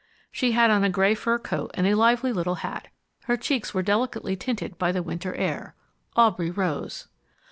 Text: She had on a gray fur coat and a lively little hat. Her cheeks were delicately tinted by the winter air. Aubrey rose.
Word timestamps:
She 0.31 0.53
had 0.53 0.71
on 0.71 0.83
a 0.83 0.89
gray 0.89 1.13
fur 1.13 1.37
coat 1.37 1.69
and 1.75 1.85
a 1.85 1.93
lively 1.93 2.33
little 2.33 2.55
hat. 2.65 2.87
Her 3.25 3.37
cheeks 3.37 3.75
were 3.75 3.83
delicately 3.83 4.35
tinted 4.35 4.79
by 4.79 4.91
the 4.91 5.03
winter 5.03 5.35
air. 5.35 5.75
Aubrey 6.15 6.49
rose. 6.49 7.07